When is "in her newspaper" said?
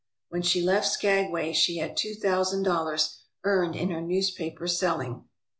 3.75-4.67